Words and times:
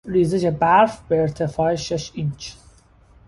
ریزش 0.05 0.45
برف 0.45 0.99
به 1.07 1.21
ارتفاع 1.21 1.75
شش 1.75 2.11
اینچ 2.13 2.53